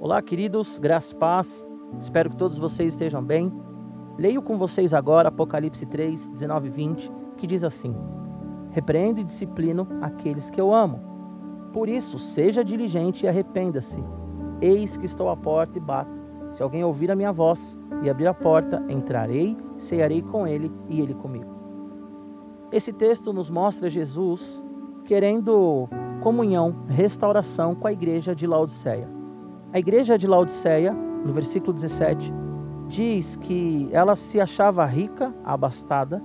[0.00, 1.66] Olá, queridos, graças paz.
[2.00, 3.52] Espero que todos vocês estejam bem.
[4.18, 7.94] Leio com vocês agora Apocalipse 3, 19 e 20, que diz assim:
[8.70, 11.00] Repreendo e disciplino aqueles que eu amo.
[11.72, 14.02] Por isso, seja diligente e arrependa-se.
[14.60, 16.20] Eis que estou à porta e bato.
[16.52, 21.00] Se alguém ouvir a minha voz e abrir a porta, entrarei, cearei com ele e
[21.00, 21.50] ele comigo.
[22.70, 24.62] Esse texto nos mostra Jesus
[25.04, 25.88] querendo
[26.22, 29.21] comunhão, restauração com a igreja de Laodiceia.
[29.72, 32.30] A igreja de Laodiceia, no versículo 17,
[32.88, 36.22] diz que ela se achava rica, abastada,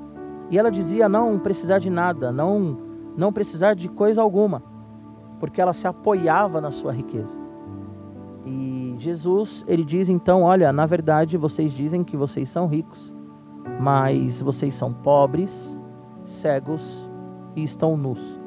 [0.50, 4.62] e ela dizia não precisar de nada, não não precisar de coisa alguma,
[5.40, 7.40] porque ela se apoiava na sua riqueza.
[8.46, 13.16] E Jesus, ele diz então, olha, na verdade vocês dizem que vocês são ricos,
[13.80, 15.80] mas vocês são pobres,
[16.26, 17.10] cegos
[17.56, 18.40] e estão nus.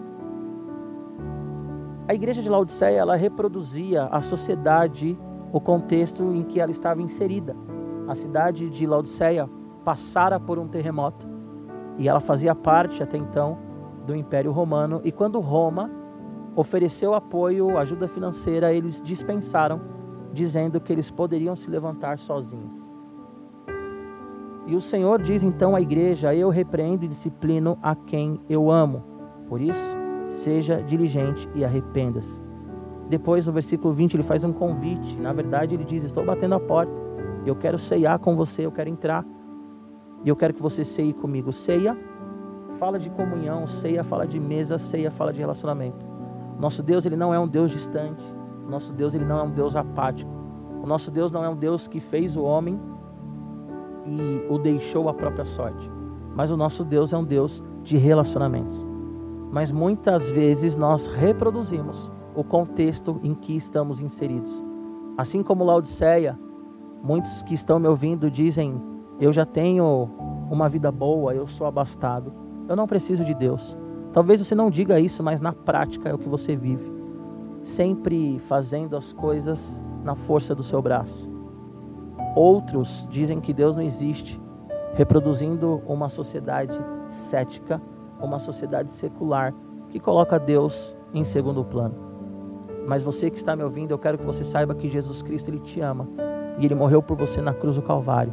[2.10, 5.16] A igreja de Laodiceia ela reproduzia a sociedade,
[5.52, 7.55] o contexto em que ela estava inserida.
[8.09, 9.48] A cidade de Laodiceia
[9.84, 11.25] passara por um terremoto
[11.97, 13.56] e ela fazia parte até então
[14.08, 15.00] do Império Romano.
[15.05, 15.88] E quando Roma
[16.56, 19.81] ofereceu apoio, ajuda financeira, eles dispensaram,
[20.33, 22.75] dizendo que eles poderiam se levantar sozinhos.
[24.66, 29.05] E o Senhor diz então à igreja: Eu repreendo e disciplino a quem eu amo.
[29.48, 30.00] Por isso,
[30.31, 32.42] seja diligente e arrependa-se.
[33.09, 35.19] Depois, no versículo 20, ele faz um convite.
[35.19, 36.92] Na verdade, ele diz: Estou batendo a porta.
[37.45, 39.27] Eu quero ceiar com você, eu quero entrar.
[40.25, 41.53] E eu quero que você ceie comigo.
[41.53, 41.97] Ceia
[42.78, 46.06] fala de comunhão, ceia fala de mesa, ceia fala de relacionamento.
[46.59, 48.22] Nosso Deus, ele não é um Deus distante.
[48.69, 50.31] Nosso Deus, ele não é um Deus apático.
[50.83, 52.81] O nosso Deus não é um Deus que fez o homem
[54.06, 55.91] e o deixou à própria sorte.
[56.34, 58.89] Mas o nosso Deus é um Deus de relacionamentos
[59.51, 64.65] mas muitas vezes nós reproduzimos o contexto em que estamos inseridos.
[65.17, 66.39] Assim como Laodiceia,
[67.03, 68.81] muitos que estão me ouvindo dizem:
[69.19, 70.09] Eu já tenho
[70.51, 72.33] uma vida boa, eu sou abastado,
[72.69, 73.77] eu não preciso de Deus.
[74.12, 76.93] Talvez você não diga isso, mas na prática é o que você vive,
[77.62, 81.28] sempre fazendo as coisas na força do seu braço.
[82.34, 84.41] Outros dizem que Deus não existe,
[84.94, 86.77] reproduzindo uma sociedade
[87.09, 87.81] cética
[88.22, 89.54] uma sociedade secular
[89.88, 91.94] que coloca Deus em segundo plano.
[92.86, 95.60] Mas você que está me ouvindo, eu quero que você saiba que Jesus Cristo ele
[95.60, 96.08] te ama
[96.59, 98.32] e ele morreu por você na cruz do Calvário.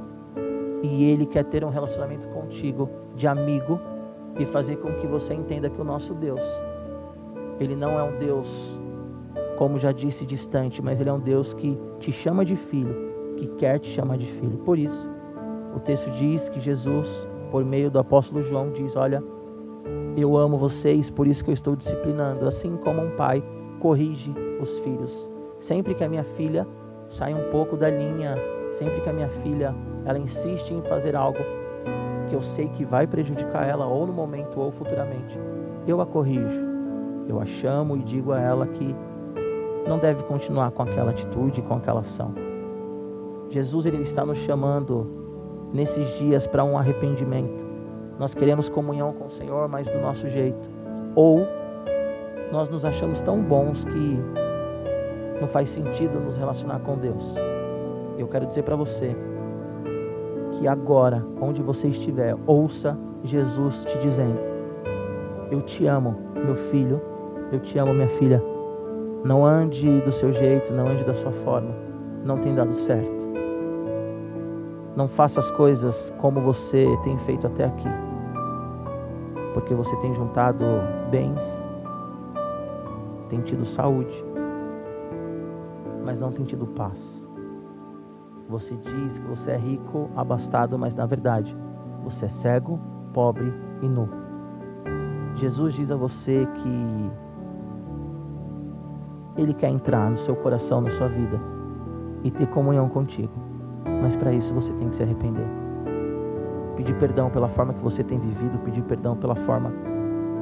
[0.83, 3.79] E ele quer ter um relacionamento contigo de amigo
[4.37, 6.43] e fazer com que você entenda que o nosso Deus,
[7.59, 8.79] ele não é um Deus,
[9.57, 12.95] como já disse, distante, mas ele é um Deus que te chama de filho,
[13.37, 14.57] que quer te chamar de filho.
[14.59, 15.09] Por isso,
[15.75, 19.23] o texto diz que Jesus, por meio do apóstolo João, diz: Olha,
[20.21, 23.43] eu amo vocês, por isso que eu estou disciplinando, assim como um pai
[23.79, 25.29] corrige os filhos.
[25.59, 26.67] Sempre que a minha filha
[27.09, 28.35] sai um pouco da linha,
[28.73, 29.75] sempre que a minha filha
[30.05, 31.39] ela insiste em fazer algo
[32.29, 35.37] que eu sei que vai prejudicar ela ou no momento ou futuramente,
[35.87, 36.65] eu a corrijo.
[37.27, 38.95] Eu a chamo e digo a ela que
[39.87, 42.33] não deve continuar com aquela atitude, com aquela ação.
[43.49, 45.07] Jesus ele está nos chamando
[45.73, 47.66] nesses dias para um arrependimento.
[48.19, 50.69] Nós queremos comunhão com o Senhor, mas do nosso jeito.
[51.15, 51.45] Ou
[52.51, 54.19] nós nos achamos tão bons que
[55.39, 57.35] não faz sentido nos relacionar com Deus.
[58.17, 59.15] Eu quero dizer para você
[60.53, 64.39] que agora, onde você estiver, ouça Jesus te dizendo:
[65.51, 66.99] Eu te amo, meu filho,
[67.51, 68.43] eu te amo, minha filha.
[69.23, 71.75] Não ande do seu jeito, não ande da sua forma.
[72.23, 73.27] Não tem dado certo.
[74.95, 78.06] Não faça as coisas como você tem feito até aqui
[79.53, 80.63] porque você tem juntado
[81.09, 81.67] bens,
[83.29, 84.23] tem tido saúde,
[86.03, 87.27] mas não tem tido paz.
[88.49, 91.55] Você diz que você é rico, abastado, mas na verdade
[92.03, 92.79] você é cego,
[93.13, 94.07] pobre e nu.
[95.35, 97.11] Jesus diz a você que
[99.35, 101.39] Ele quer entrar no seu coração, na sua vida
[102.23, 103.33] e ter comunhão contigo,
[104.01, 105.66] mas para isso você tem que se arrepender
[106.77, 109.71] pedir perdão pela forma que você tem vivido, pedir perdão pela forma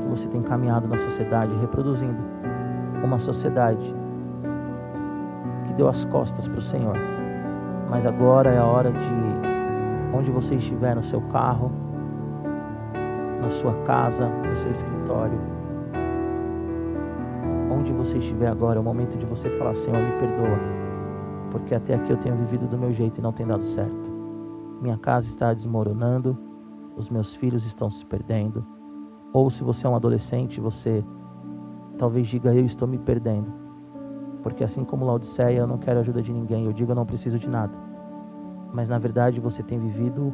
[0.02, 2.22] que você tem caminhado na sociedade, reproduzindo
[3.02, 3.96] uma sociedade
[5.66, 6.96] que deu as costas para o Senhor.
[7.90, 11.72] Mas agora é a hora de, onde você estiver, no seu carro,
[13.42, 15.40] na sua casa, no seu escritório,
[17.72, 20.60] onde você estiver agora, é o momento de você falar: Senhor, me perdoa,
[21.52, 24.05] porque até aqui eu tenho vivido do meu jeito e não tem dado certo
[24.82, 26.38] minha casa está desmoronando,
[26.96, 28.66] os meus filhos estão se perdendo.
[29.34, 31.04] Ou se você é um adolescente, você
[31.98, 33.52] talvez diga: Eu estou me perdendo,
[34.42, 37.38] Porque assim como Laodiceia, eu não quero ajuda de ninguém, eu digo eu não preciso
[37.38, 37.74] de nada.
[38.74, 40.34] Mas na verdade você tem vivido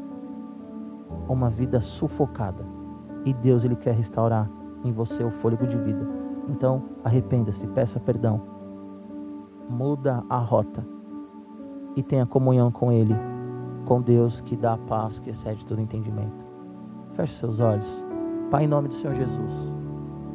[1.27, 2.63] uma vida sufocada.
[3.25, 4.49] E Deus ele quer restaurar
[4.83, 6.07] em você o fôlego de vida.
[6.49, 8.41] Então, arrependa-se, peça perdão.
[9.69, 10.85] Muda a rota
[11.95, 13.15] e tenha comunhão com ele,
[13.85, 16.45] com Deus que dá a paz que excede todo entendimento.
[17.13, 18.03] Feche seus olhos.
[18.49, 19.75] Pai, em nome do Senhor Jesus,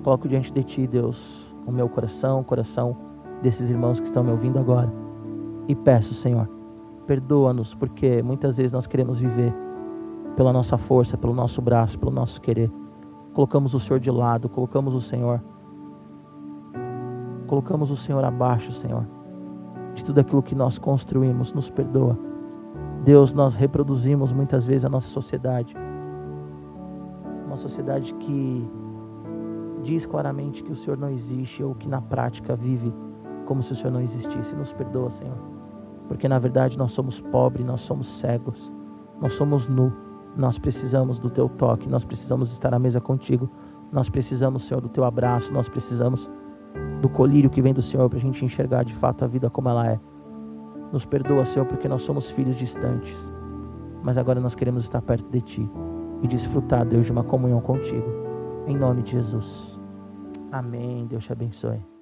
[0.03, 2.97] coloco diante de ti, Deus, o meu coração, o coração
[3.43, 4.93] desses irmãos que estão me ouvindo agora.
[5.69, 6.49] E peço, Senhor,
[7.07, 9.53] perdoa-nos, porque muitas vezes nós queremos viver
[10.37, 12.71] pela nossa força, pelo nosso braço, pelo nosso querer.
[13.33, 15.43] Colocamos o Senhor de lado, colocamos o Senhor.
[17.47, 19.07] Colocamos o Senhor abaixo, Senhor,
[19.95, 21.53] de tudo aquilo que nós construímos.
[21.53, 22.19] Nos perdoa.
[23.07, 25.77] Deus, nós reproduzimos muitas vezes a nossa sociedade.
[27.47, 28.69] Uma sociedade que
[29.85, 32.93] diz claramente que o Senhor não existe ou que na prática vive
[33.45, 34.57] como se o Senhor não existisse.
[34.57, 35.39] Nos perdoa, Senhor.
[36.09, 38.73] Porque na verdade nós somos pobres, nós somos cegos,
[39.21, 39.93] nós somos nu.
[40.37, 43.49] Nós precisamos do teu toque, nós precisamos estar à mesa contigo.
[43.93, 46.29] Nós precisamos, Senhor, do teu abraço, nós precisamos
[47.01, 49.69] do colírio que vem do Senhor para a gente enxergar de fato a vida como
[49.69, 50.01] ela é.
[50.93, 53.17] Nos perdoa, Senhor, porque nós somos filhos distantes,
[54.03, 55.71] mas agora nós queremos estar perto de Ti
[56.23, 58.07] e desfrutar, Deus, de uma comunhão contigo.
[58.67, 59.79] Em nome de Jesus.
[60.51, 61.07] Amém.
[61.07, 61.96] Deus te abençoe.